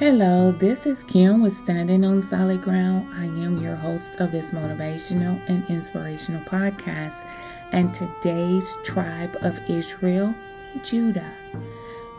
[0.00, 3.08] Hello, this is Kim with Standing on Solid Ground.
[3.14, 7.24] I am your host of this motivational and inspirational podcast.
[7.70, 10.34] And today's tribe of Israel,
[10.82, 11.32] Judah.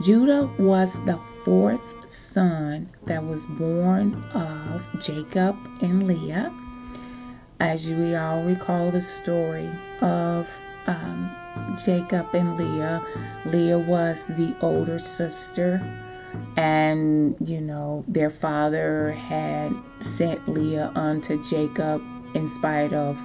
[0.01, 6.53] Judah was the fourth son that was born of Jacob and Leah.
[7.59, 9.69] As we all recall the story
[9.99, 10.49] of
[10.87, 11.29] um,
[11.83, 13.05] Jacob and Leah,
[13.45, 15.81] Leah was the older sister
[16.57, 22.01] and you know their father had sent Leah unto Jacob
[22.33, 23.21] in spite of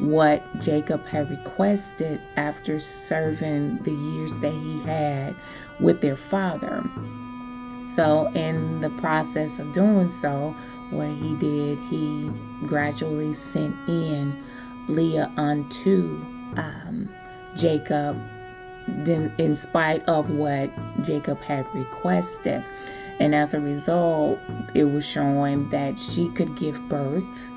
[0.00, 5.36] what Jacob had requested after serving the years that he had
[5.80, 6.82] with their father.
[7.94, 10.56] So, in the process of doing so,
[10.90, 12.30] what he did, he
[12.66, 14.42] gradually sent in
[14.88, 16.20] Leah unto
[16.56, 17.14] um,
[17.56, 18.20] Jacob
[18.86, 20.70] in spite of what
[21.02, 22.64] Jacob had requested.
[23.20, 24.38] And as a result,
[24.74, 27.48] it was showing that she could give birth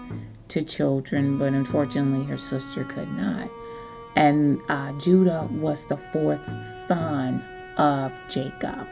[0.50, 3.50] to children, but unfortunately, her sister could not.
[4.16, 6.50] And uh, Judah was the fourth
[6.88, 7.44] son
[7.78, 8.88] of Jacob.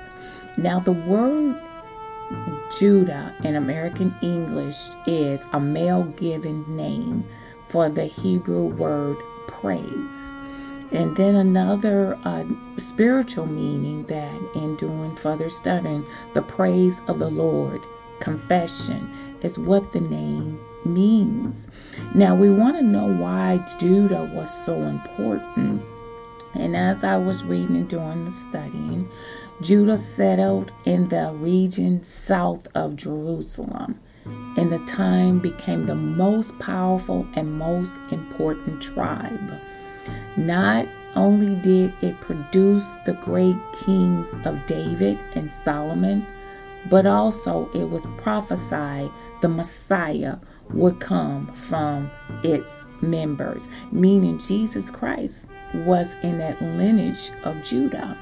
[0.58, 1.60] Now, the word
[2.80, 7.28] Judah in American English is a male given name
[7.68, 10.32] for the Hebrew word praise.
[10.92, 12.46] And then another uh,
[12.78, 17.82] spiritual meaning that in doing further studying, the praise of the Lord,
[18.20, 21.68] confession, is what the name means.
[22.14, 25.84] Now we want to know why Judah was so important.
[26.54, 29.10] And as I was reading and doing the studying,
[29.62, 34.00] Judah settled in the region south of Jerusalem.
[34.26, 39.60] And the time became the most powerful and most important tribe.
[40.38, 46.26] Not only did it produce the great kings of David and Solomon,
[46.90, 49.10] but also it was prophesied
[49.42, 50.38] the Messiah
[50.72, 52.12] would come from
[52.44, 58.18] its members, meaning Jesus Christ was in that lineage of Judah.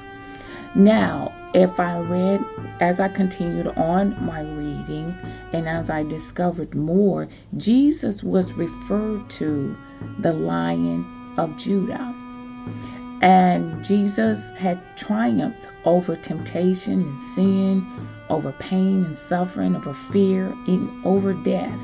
[0.74, 2.44] Now, if I read
[2.80, 5.16] as I continued on my reading
[5.52, 9.76] and as I discovered more, Jesus was referred to
[10.18, 12.14] the lion of Judah.
[13.20, 17.86] And Jesus had triumphed over temptation and sin,
[18.28, 21.80] over pain and suffering, over fear, and over death,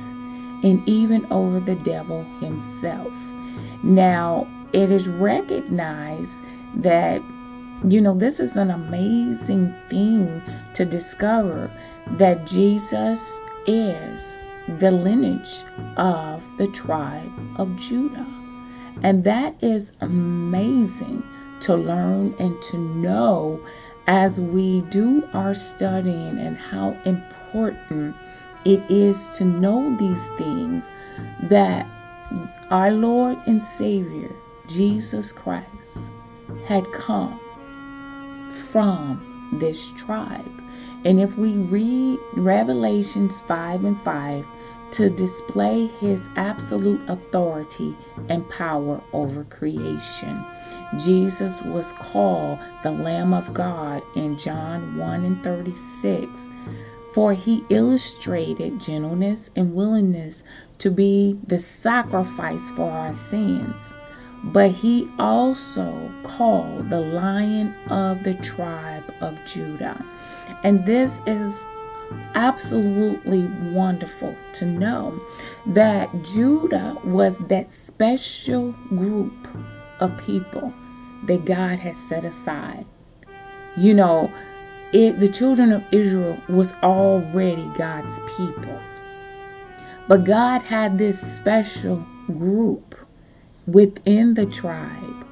[0.62, 3.14] and even over the devil himself.
[3.82, 6.42] Now, it is recognized
[6.76, 7.22] that,
[7.88, 10.42] you know, this is an amazing thing
[10.74, 11.70] to discover
[12.12, 14.38] that Jesus is
[14.78, 15.64] the lineage
[15.96, 18.26] of the tribe of Judah.
[19.02, 21.22] And that is amazing
[21.60, 23.60] to learn and to know
[24.06, 28.14] as we do our studying and how important
[28.64, 30.90] it is to know these things
[31.44, 31.86] that
[32.70, 34.30] our Lord and Savior,
[34.66, 36.12] Jesus Christ,
[36.66, 37.38] had come
[38.70, 40.62] from this tribe.
[41.04, 44.44] And if we read Revelations 5 and 5,
[44.92, 47.96] to display his absolute authority
[48.28, 50.44] and power over creation.
[50.98, 56.48] Jesus was called the Lamb of God in John 1 and 36,
[57.12, 60.42] for he illustrated gentleness and willingness
[60.78, 63.92] to be the sacrifice for our sins.
[64.42, 70.02] But he also called the Lion of the tribe of Judah.
[70.64, 71.68] And this is
[72.34, 75.20] absolutely wonderful to know
[75.66, 79.48] that Judah was that special group
[80.00, 80.72] of people
[81.24, 82.86] that God has set aside.
[83.76, 84.32] You know,
[84.92, 88.80] it, the children of Israel was already God's people.
[90.08, 92.96] But God had this special group
[93.66, 95.26] within the tribe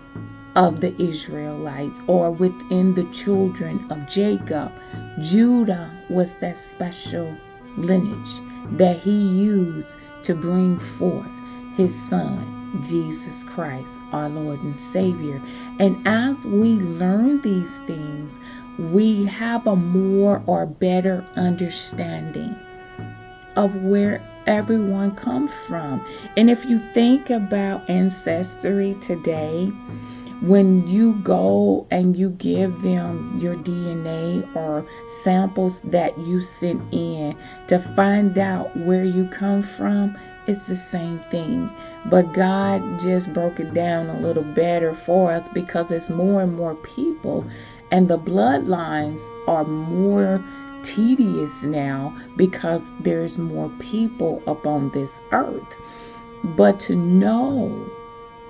[0.55, 4.73] of the Israelites or within the children of Jacob.
[5.21, 7.37] Judah was that special
[7.77, 8.41] lineage
[8.73, 11.41] that he used to bring forth
[11.77, 15.41] his son, Jesus Christ, our Lord and Savior.
[15.79, 18.39] And as we learn these things,
[18.79, 22.57] we have a more or better understanding
[23.57, 26.05] of where everyone comes from.
[26.37, 29.73] And if you think about ancestry today,
[30.41, 37.37] when you go and you give them your DNA or samples that you sent in
[37.67, 41.71] to find out where you come from, it's the same thing.
[42.07, 46.57] But God just broke it down a little better for us because it's more and
[46.57, 47.45] more people,
[47.91, 50.43] and the bloodlines are more
[50.83, 55.77] tedious now because there's more people upon this earth.
[56.45, 57.91] But to know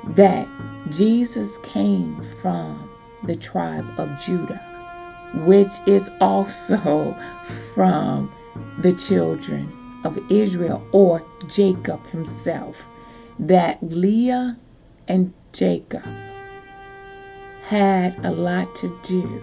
[0.06, 0.48] that
[0.90, 2.90] Jesus came from
[3.24, 4.60] the tribe of Judah,
[5.44, 7.16] which is also
[7.74, 8.32] from
[8.78, 9.72] the children
[10.04, 12.88] of Israel or Jacob himself,
[13.38, 14.58] that Leah
[15.06, 16.04] and Jacob
[17.62, 19.42] had a lot to do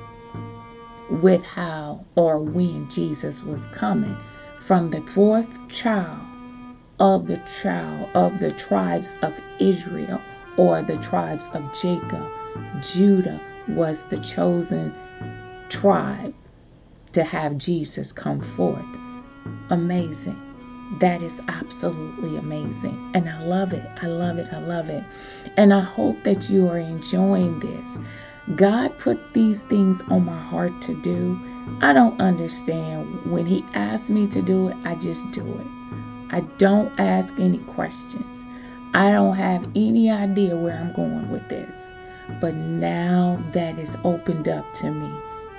[1.09, 4.17] with how or when Jesus was coming
[4.59, 6.25] from the fourth child
[6.99, 10.19] of the child of the tribes of Israel
[10.57, 12.29] or the tribes of Jacob.
[12.81, 14.93] Judah was the chosen
[15.69, 16.33] tribe
[17.13, 18.85] to have Jesus come forth.
[19.69, 20.41] Amazing.
[20.99, 23.11] That is absolutely amazing.
[23.13, 23.87] And I love it.
[24.01, 24.53] I love it.
[24.53, 25.03] I love it.
[25.57, 27.99] And I hope that you are enjoying this.
[28.55, 31.39] God put these things on my heart to do.
[31.81, 33.25] I don't understand.
[33.31, 35.67] When He asks me to do it, I just do it.
[36.31, 38.45] I don't ask any questions.
[38.95, 41.91] I don't have any idea where I'm going with this.
[42.39, 45.13] But now that it's opened up to me,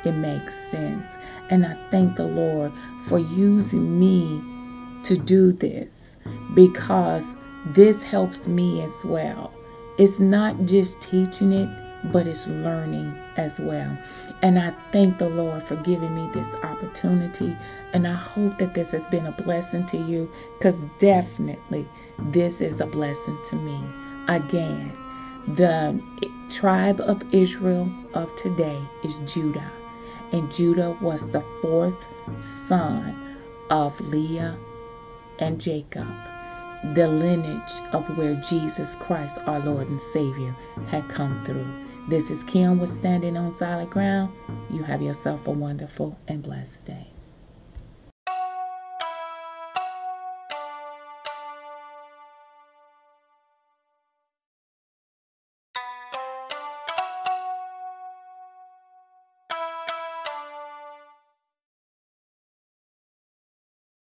[0.06, 1.18] it makes sense.
[1.50, 2.72] And I thank the Lord
[3.04, 4.42] for using me
[5.02, 6.16] to do this
[6.54, 7.36] because
[7.66, 9.52] this helps me as well.
[9.98, 11.68] It's not just teaching it,
[12.12, 13.96] but it's learning as well.
[14.42, 17.56] And I thank the Lord for giving me this opportunity.
[17.92, 21.88] And I hope that this has been a blessing to you because definitely
[22.18, 23.82] this is a blessing to me.
[24.28, 24.92] Again,
[25.48, 26.00] the
[26.50, 29.70] tribe of Israel of today is Judah.
[30.32, 32.08] And Judah was the fourth
[32.38, 33.36] son
[33.70, 34.58] of Leah
[35.38, 36.08] and Jacob,
[36.94, 40.54] the lineage of where Jesus Christ, our Lord and Savior,
[40.88, 41.85] had come through.
[42.08, 44.32] This is Kim with Standing on Solid Ground.
[44.70, 47.15] You have yourself a wonderful and blessed day.